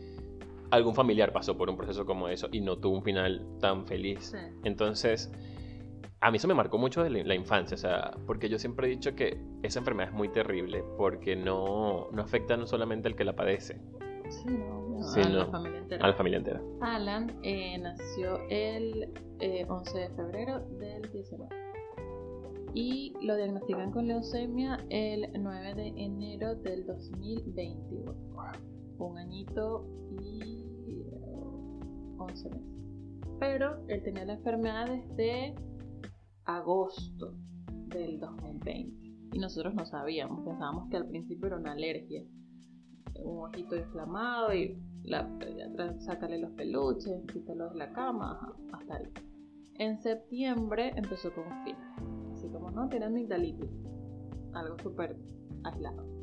[0.71, 4.35] algún familiar pasó por un proceso como eso y no tuvo un final tan feliz.
[4.65, 5.31] Entonces
[6.21, 8.91] a mí eso me marcó mucho de la infancia, o sea, porque yo siempre he
[8.91, 13.25] dicho que esa enfermedad es muy terrible porque no, no afecta no solamente al que
[13.25, 13.81] la padece,
[14.31, 16.05] sí, no, a la familia entera.
[16.05, 16.63] A la familia entera.
[16.81, 19.13] Alan eh, nació el
[19.69, 21.67] 11 eh, de febrero del 19
[22.75, 28.15] y lo diagnostican con leucemia el 9 de enero del 2021.
[28.99, 29.87] Un añito
[30.21, 30.65] y
[32.19, 32.63] 11 meses.
[33.39, 35.55] Pero él tenía la enfermedad desde
[36.47, 37.35] agosto
[37.89, 39.07] del 2020.
[39.33, 42.23] Y nosotros no sabíamos, pensábamos que al principio era una alergia.
[43.23, 45.29] Un ojito inflamado y la,
[45.99, 49.13] sácale los peluches, quítalo de la cama, hasta ahí.
[49.75, 51.85] En septiembre empezó con fiebre.
[52.33, 53.71] Así como no, tiene amigdalitis.
[54.55, 55.17] Algo súper
[55.65, 56.16] aislado.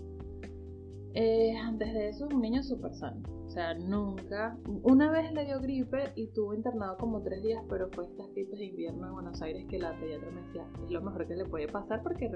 [1.15, 3.21] Eh, antes de eso, un niño súper sano.
[3.45, 4.57] O sea, nunca.
[4.81, 8.57] Una vez le dio gripe y tuvo internado como tres días, pero fue estas gripes
[8.57, 11.45] de invierno en Buenos Aires que la pediatra me decía: es lo mejor que le
[11.45, 12.29] puede pasar porque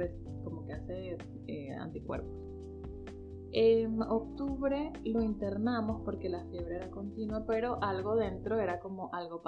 [0.44, 2.32] como que hace eh, anticuerpos.
[3.52, 9.42] En octubre lo internamos porque la fiebre era continua, pero algo dentro era como algo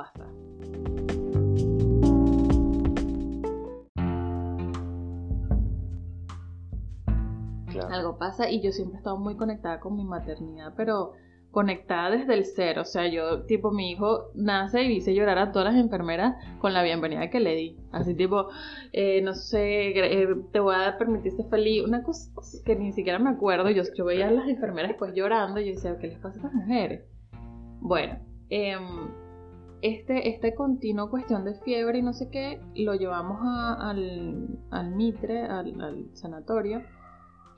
[7.91, 11.13] Algo pasa y yo siempre he estado muy conectada con mi maternidad, pero
[11.51, 12.81] conectada desde el cero.
[12.81, 16.73] O sea, yo, tipo, mi hijo nace y hice llorar a todas las enfermeras con
[16.73, 17.77] la bienvenida que le di.
[17.91, 18.47] Así, tipo,
[18.93, 21.83] eh, no sé, eh, te voy a permitir ser feliz.
[21.83, 22.29] Una cosa
[22.65, 23.69] que ni siquiera me acuerdo.
[23.69, 26.37] Yo, yo veía a las enfermeras pues llorando y yo decía, ¿qué les pasa a
[26.37, 27.05] estas mujeres?
[27.81, 29.09] Bueno, em,
[29.81, 35.43] este, este continuo cuestión de fiebre y no sé qué, lo llevamos al, al Mitre,
[35.45, 36.83] al sanatorio,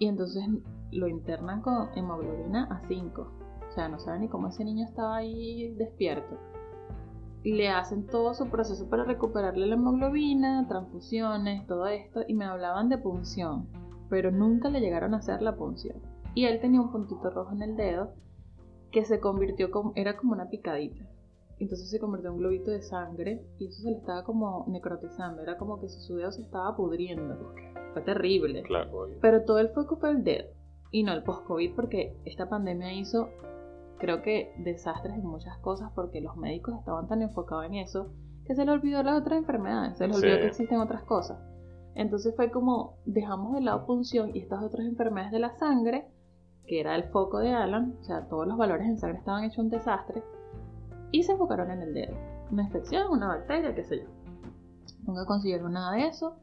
[0.01, 0.43] y entonces
[0.91, 5.15] lo internan con hemoglobina a 5 o sea, no saben ni cómo ese niño estaba
[5.15, 6.37] ahí despierto.
[7.45, 12.89] Le hacen todo su proceso para recuperarle la hemoglobina, transfusiones, todo esto, y me hablaban
[12.89, 13.67] de punción,
[14.09, 16.01] pero nunca le llegaron a hacer la punción.
[16.35, 18.11] Y él tenía un puntito rojo en el dedo
[18.91, 21.05] que se convirtió como, era como una picadita.
[21.61, 25.43] Entonces se convirtió en un globito de sangre y eso se le estaba como necrotizando,
[25.43, 27.53] era como que su dedo se estaba pudriendo.
[27.93, 28.63] Fue terrible.
[28.63, 29.07] Claro.
[29.21, 30.49] Pero todo el foco fue el dedo
[30.89, 33.29] y no el post-COVID porque esta pandemia hizo
[33.99, 38.11] creo que desastres en muchas cosas porque los médicos estaban tan enfocados en eso
[38.45, 41.37] que se les olvidó las otras enfermedades, se les olvidó que existen otras cosas.
[41.93, 46.07] Entonces fue como dejamos de lado punción y estas otras enfermedades de la sangre,
[46.65, 49.59] que era el foco de Alan, o sea, todos los valores en sangre estaban hechos
[49.59, 50.23] un desastre,
[51.11, 52.15] y se enfocaron en el dedo.
[52.51, 54.05] Una infección, una bacteria, qué sé yo.
[55.05, 56.37] Nunca consiguieron nada de eso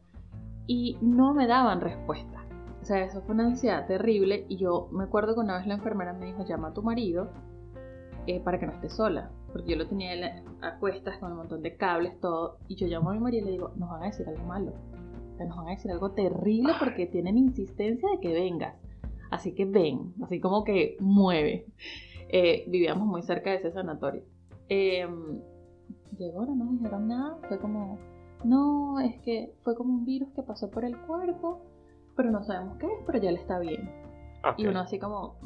[0.66, 2.44] y no me daban respuesta.
[2.80, 5.74] O sea, eso fue una ansiedad terrible y yo me acuerdo que una vez la
[5.74, 7.30] enfermera me dijo, llama a tu marido
[8.26, 9.30] eh, para que no esté sola.
[9.52, 12.58] Porque yo lo tenía a cuestas con un montón de cables, todo.
[12.68, 14.72] Y yo llamo a mi marido y le digo, nos van a decir algo malo.
[15.32, 18.74] O sea, nos van a decir algo terrible porque tienen insistencia de que vengas.
[19.30, 21.66] Así que ven, así como que mueve.
[22.30, 24.22] Eh, vivíamos muy cerca de ese sanatorio.
[24.68, 25.40] Em,
[26.18, 27.38] llegó, no nos dijeron nada.
[27.48, 27.98] Fue como,
[28.44, 31.62] no, es que fue como un virus que pasó por el cuerpo,
[32.16, 33.90] pero no sabemos qué es, pero ya le está bien.
[34.56, 35.38] Y uno así como,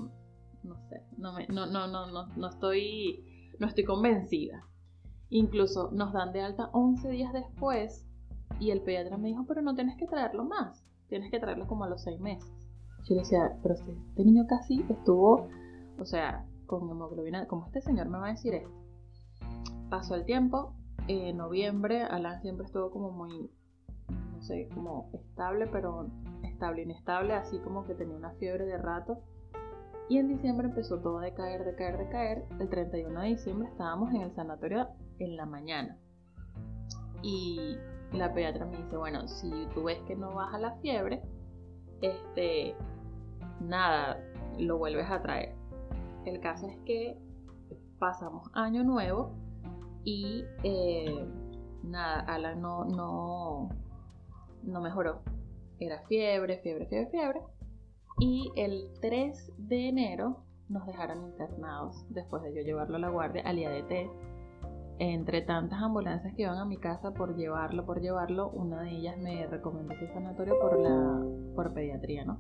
[0.63, 4.67] no sé, no, me, no, no, no, no, no, estoy, no estoy convencida.
[5.31, 8.07] Incluso nos dan de alta 11 días después
[8.61, 11.85] y el pediatra me dijo, pero no tienes que traerlo más, tienes que traerlo como
[11.85, 12.51] a los 6 meses.
[13.05, 15.49] Yo le decía, pero si este niño casi estuvo,
[15.99, 18.82] o sea, con hemoglobina, como este señor me va a decir esto?
[19.93, 20.73] Pasó el tiempo,
[21.07, 23.51] en noviembre Alan siempre estuvo como muy,
[24.09, 26.07] no sé, como estable, pero
[26.45, 29.19] estable, inestable, así como que tenía una fiebre de rato
[30.09, 32.47] y en diciembre empezó todo a decaer, decaer, decaer.
[32.59, 35.99] El 31 de diciembre estábamos en el sanatorio en la mañana.
[37.23, 37.77] Y
[38.13, 41.21] la pediatra me dice, bueno, si tú ves que no baja la fiebre,
[42.01, 42.75] este,
[43.61, 44.19] nada,
[44.59, 45.55] lo vuelves a traer.
[46.25, 47.19] El caso es que
[47.99, 49.42] pasamos año nuevo
[50.05, 51.27] y eh,
[51.83, 53.69] nada, Alan no, no,
[54.63, 55.23] no mejoró.
[55.79, 57.43] Era fiebre, fiebre, fiebre, fiebre.
[58.21, 63.43] Y el 3 de enero nos dejaron internados después de yo llevarlo a la guardia
[63.43, 64.11] al IADT.
[64.99, 69.17] Entre tantas ambulancias que iban a mi casa por llevarlo, por llevarlo, una de ellas
[69.19, 71.21] me recomendó ese sanatorio por la
[71.57, 72.39] por pediatría, ¿no?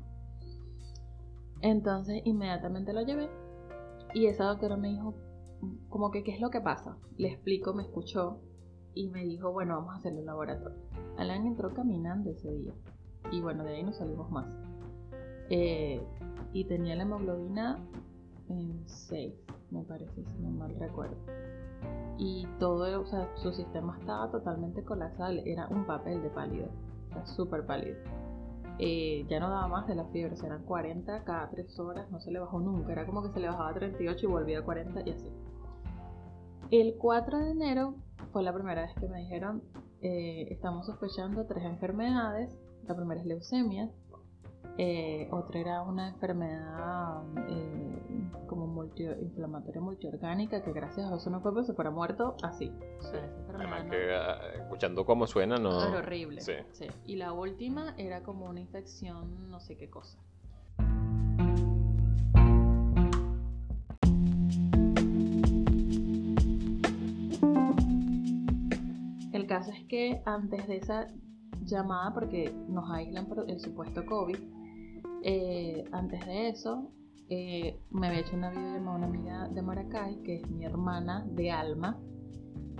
[1.60, 3.28] Entonces inmediatamente lo llevé
[4.14, 5.14] y esa doctora me dijo
[5.88, 6.96] como que qué es lo que pasa.
[7.16, 8.40] Le explico, me escuchó
[8.94, 10.78] y me dijo, bueno, vamos a hacerle un laboratorio.
[11.16, 12.74] Alan entró caminando ese día
[13.30, 14.46] y bueno, de ahí nos salimos más.
[15.50, 16.00] Eh,
[16.52, 17.78] y tenía la hemoglobina
[18.48, 19.34] en 6,
[19.70, 21.16] me parece, si no mal recuerdo.
[22.18, 26.68] Y todo, o sea, su sistema estaba totalmente colapsado, era un papel de pálido,
[27.10, 27.96] o sea, pálido.
[28.78, 32.30] Eh, ya no daba más de la fiebre, eran 40 cada 3 horas, no se
[32.30, 35.02] le bajó nunca, era como que se le bajaba a 38 y volvía a 40
[35.06, 35.30] y así.
[36.72, 37.96] El 4 de enero
[38.32, 39.62] fue la primera vez que me dijeron,
[40.00, 42.56] eh, estamos sospechando tres enfermedades,
[42.88, 43.90] la primera es leucemia,
[44.78, 51.52] eh, otra era una enfermedad eh, como multi-inflamatoria multiorgánica que gracias a eso no fue,
[51.52, 52.72] pero se fuera muerto así.
[53.54, 55.78] Además que ah, escuchando cómo suena no...
[55.86, 56.40] Era horrible.
[56.40, 56.54] Sí.
[57.04, 60.16] Y la última era como una infección no sé qué cosa.
[69.92, 71.06] Que antes de esa
[71.66, 74.38] llamada, porque nos aíslan por el supuesto COVID,
[75.22, 76.90] eh, antes de eso,
[77.28, 81.50] eh, me había hecho una videollamada una amiga de Maracay, que es mi hermana de
[81.50, 82.00] alma,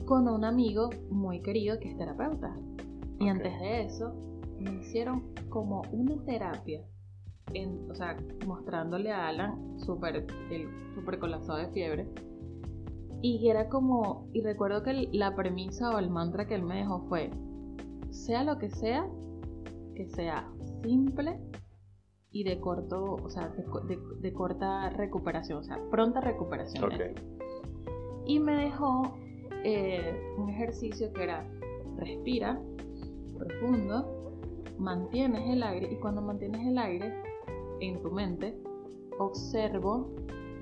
[0.06, 2.56] con un amigo muy querido que es terapeuta.
[3.20, 4.14] Y antes de eso,
[4.58, 6.80] me hicieron como una terapia,
[7.52, 10.26] en, o sea, mostrándole a Alan súper
[10.94, 12.08] super colapsado de fiebre.
[13.22, 17.06] Y era como, y recuerdo que la premisa o el mantra que él me dejó
[17.08, 17.30] fue,
[18.10, 19.08] sea lo que sea,
[19.94, 20.50] que sea
[20.82, 21.38] simple
[22.32, 23.48] y de corto, o sea,
[24.20, 26.90] de, corta recuperación, o sea, pronta recuperación.
[28.26, 29.14] Y me dejó
[29.62, 31.48] eh, un ejercicio que era
[31.96, 32.60] respira
[33.38, 34.32] profundo,
[34.78, 37.14] mantienes el aire y cuando mantienes el aire
[37.80, 38.58] en tu mente,
[39.18, 40.10] observo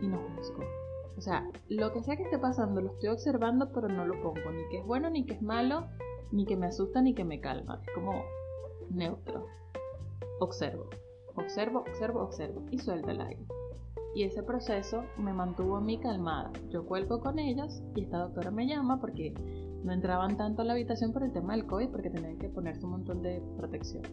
[0.03, 0.79] y no juzgo.
[1.20, 4.50] O sea, lo que sea que esté pasando lo estoy observando, pero no lo pongo.
[4.52, 5.87] Ni que es bueno, ni que es malo,
[6.33, 7.78] ni que me asusta, ni que me calma.
[7.87, 8.24] Es como
[8.88, 9.44] neutro.
[10.40, 10.87] Observo,
[11.37, 13.44] observo, observo, observo y suelto el aire.
[14.14, 16.52] Y ese proceso me mantuvo a mí calmada.
[16.70, 19.35] Yo cuelgo con ellos y esta doctora me llama porque
[19.85, 22.87] no entraban tanto a la habitación por el tema del COVID porque tenían que ponerse
[22.87, 24.04] un montón de protección.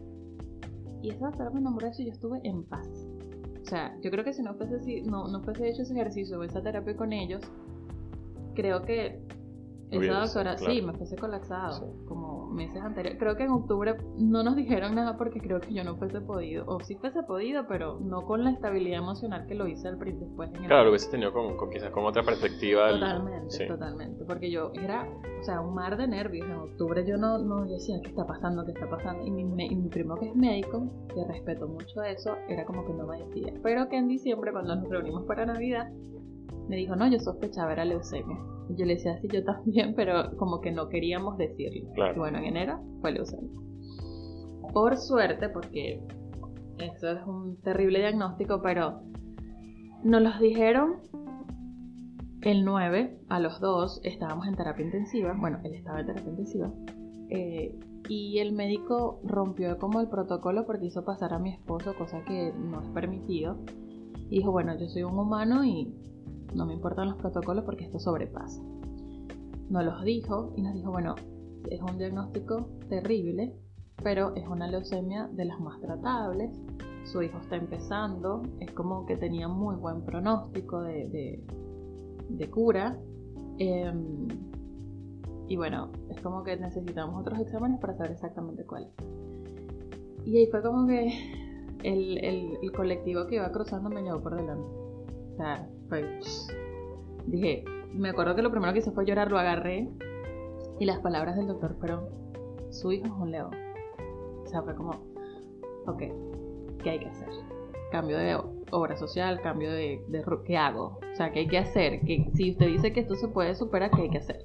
[1.00, 3.07] Y esa doctora me nombró eso y yo estuve en paz.
[3.68, 6.42] O sea, yo creo que si no fuese, no, no fuese hecho ese ejercicio o
[6.42, 7.42] esa terapia con ellos,
[8.54, 9.20] creo que
[9.90, 13.18] esa doctora, sí, me fuese colapsado, como meses anteriores.
[13.18, 16.64] Creo que en octubre no nos dijeron nada porque creo que yo no fuese podido,
[16.66, 20.50] o sí fuese podido, pero no con la estabilidad emocional que lo hice al después.
[20.54, 22.88] En claro, lo hubiese tenido con, con, quizás con otra perspectiva.
[22.90, 25.08] Totalmente, totalmente, porque yo era,
[25.40, 26.46] o sea, un mar de nervios.
[26.48, 28.64] En octubre yo no, no decía, ¿qué está pasando?
[28.64, 29.24] ¿Qué está pasando?
[29.26, 33.06] Y mi, mi primo que es médico, que respeto mucho eso, era como que no
[33.06, 33.52] me decía.
[33.62, 35.90] Pero que en diciembre, cuando nos reunimos para Navidad,
[36.68, 38.38] me dijo, no, yo sospechaba, era leucemia.
[38.70, 41.90] Yo le decía, sí, yo también, pero como que no queríamos decirlo.
[42.14, 43.50] Y bueno, en enero fue leucemia.
[44.72, 46.02] Por suerte, porque
[46.78, 49.00] eso es un terrible diagnóstico, pero
[50.04, 50.96] nos los dijeron
[52.42, 56.72] el 9, a los 2 estábamos en terapia intensiva, bueno, él estaba en terapia intensiva,
[57.30, 57.76] eh,
[58.08, 62.52] y el médico rompió como el protocolo porque hizo pasar a mi esposo, cosa que
[62.56, 63.58] no es permitido,
[64.30, 65.92] y dijo, bueno, yo soy un humano y
[66.54, 68.62] no me importan los protocolos porque esto sobrepasa.
[69.68, 71.14] Nos los dijo y nos dijo, bueno,
[71.70, 73.54] es un diagnóstico terrible,
[74.02, 76.50] pero es una leucemia de las más tratables.
[77.04, 81.44] Su hijo está empezando, es como que tenía muy buen pronóstico de,
[82.50, 82.98] cura.
[83.58, 84.28] Em,
[85.48, 88.90] y bueno, es como que necesitamos otros exámenes para saber exactamente cuál.
[90.24, 91.12] Y ahí fue como que
[91.82, 94.66] el, el colectivo que iba cruzando me llevó por delante.
[95.32, 95.68] O sea,
[97.26, 99.88] dije, me acuerdo que lo primero que hice fue llorar, lo agarré
[100.78, 102.06] y las palabras del doctor fueron,
[102.70, 103.50] su hijo es un león.
[104.44, 104.90] O sea, fue como,
[105.86, 106.02] ok,
[106.82, 107.28] ¿qué hay que hacer?
[107.90, 108.38] Cambio de
[108.70, 110.98] obra social, cambio de, de ¿qué hago?
[111.12, 112.00] O sea, ¿qué hay que hacer?
[112.02, 114.44] Que si usted dice que esto se puede superar, ¿qué hay que hacer?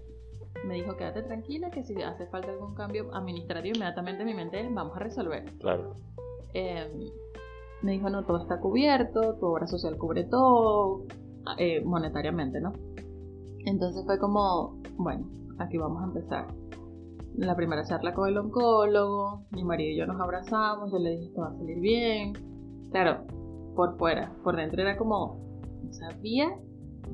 [0.65, 4.95] Me dijo, quédate tranquila, que si hace falta algún cambio administrativo, inmediatamente mi mente vamos
[4.95, 5.43] a resolver.
[5.59, 5.95] Claro.
[6.53, 7.09] Em,
[7.81, 11.05] me dijo, no, todo está cubierto, tu obra social cubre todo,
[11.57, 12.73] eh, monetariamente, ¿no?
[13.65, 15.27] Entonces fue como, bueno,
[15.59, 16.47] aquí vamos a empezar.
[17.35, 21.25] La primera charla con el oncólogo, mi marido y yo nos abrazamos, yo le dije,
[21.25, 22.33] esto va a salir bien.
[22.91, 23.25] Claro,
[23.75, 25.39] por fuera, por dentro era como,
[25.91, 26.53] sabía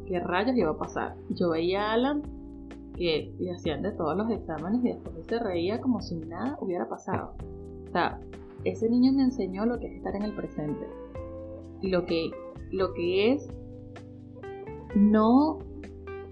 [0.06, 1.16] qué rayos iba a pasar.
[1.30, 2.22] Yo veía a Alan
[2.96, 6.90] que le hacían de todos los exámenes y después se reía como si nada hubiera
[6.90, 7.34] pasado.
[7.88, 8.20] O sea,
[8.66, 10.86] ese niño me enseñó lo que es estar en el presente
[11.82, 12.32] lo que,
[12.72, 13.48] lo que es
[14.96, 15.60] no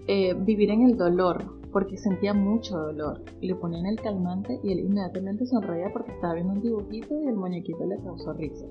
[0.06, 3.22] eh, vivir en el dolor, porque sentía mucho dolor.
[3.40, 7.36] Le ponían el calmante y él inmediatamente sonreía porque estaba viendo un dibujito y el
[7.36, 8.66] muñequito le causó risa.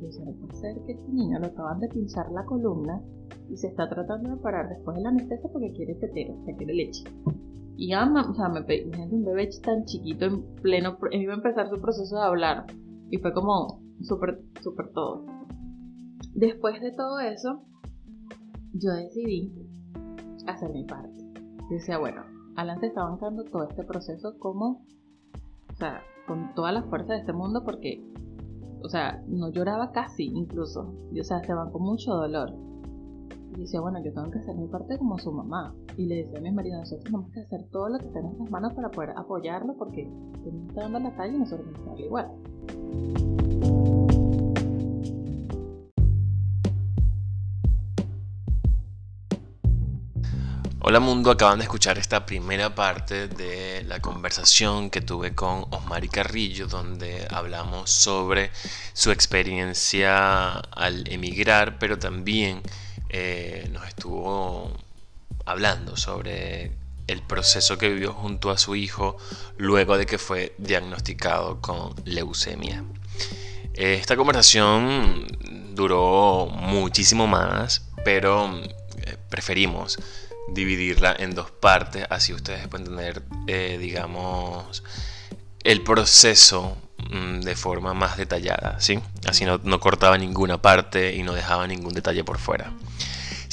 [0.00, 3.00] Y decía, no puede ser que este niño lo acaban de pinchar la columna
[3.48, 6.74] y se está tratando de parar después de la anestesia porque quiere tetero, que quiere
[6.74, 7.04] leche.
[7.76, 11.68] Y ama, o sea, me imagínate un bebé tan chiquito en pleno, iba a empezar
[11.68, 12.66] su proceso de hablar.
[13.10, 15.24] Y fue como súper, súper todo.
[16.34, 17.64] Después de todo eso,
[18.74, 19.52] yo decidí
[20.46, 21.24] hacer mi parte.
[21.70, 22.22] decía, bueno,
[22.56, 24.84] Alan se está bancando todo este proceso como,
[25.72, 28.04] o sea, con toda la fuerza de este mundo porque,
[28.82, 30.92] o sea, no lloraba casi incluso.
[31.12, 32.52] Y, o sea, se bancó mucho dolor.
[33.56, 35.74] Y decía, bueno, yo tengo que hacer mi parte como su mamá.
[35.96, 38.26] Y le decía a mi marido, nosotros tenemos que hacer todo lo que está en
[38.26, 41.84] nuestras manos para poder apoyarlo porque él no está dando la talla y nosotros tenemos
[41.84, 43.33] que darle igual.
[50.86, 56.10] Hola mundo, acaban de escuchar esta primera parte de la conversación que tuve con Osmari
[56.10, 58.50] Carrillo, donde hablamos sobre
[58.92, 62.60] su experiencia al emigrar, pero también
[63.08, 64.76] eh, nos estuvo
[65.46, 66.72] hablando sobre
[67.06, 69.16] el proceso que vivió junto a su hijo
[69.56, 72.84] luego de que fue diagnosticado con leucemia.
[73.72, 75.26] Esta conversación
[75.74, 78.54] duró muchísimo más, pero
[78.98, 79.98] eh, preferimos
[80.48, 84.82] dividirla en dos partes, así ustedes pueden tener, eh, digamos,
[85.62, 86.76] el proceso
[87.10, 89.00] mm, de forma más detallada, ¿sí?
[89.26, 92.72] Así no, no cortaba ninguna parte y no dejaba ningún detalle por fuera.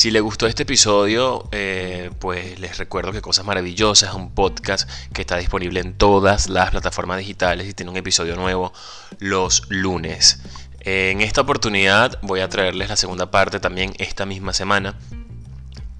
[0.02, 4.90] Si les gustó este episodio, eh, pues les recuerdo que Cosas Maravillosas es un podcast
[5.14, 8.74] que está disponible en todas las plataformas digitales y tiene un episodio nuevo
[9.20, 10.42] los lunes.
[10.80, 14.98] En esta oportunidad voy a traerles la segunda parte también esta misma semana.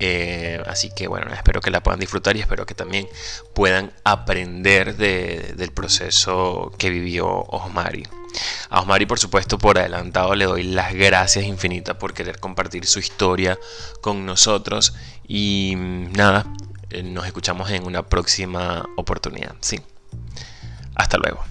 [0.04, 3.08] Eh, así que bueno, espero que la puedan disfrutar y espero que también
[3.54, 8.04] puedan aprender del proceso que vivió Osmari.
[8.72, 12.98] A Osmari, por supuesto, por adelantado le doy las gracias infinitas por querer compartir su
[12.98, 13.60] historia
[14.02, 14.96] con nosotros.
[15.28, 16.48] Y mm, nada,
[16.90, 19.54] eh, nos escuchamos en una próxima oportunidad.
[19.60, 19.80] Sí.
[20.96, 21.44] Hasta luego.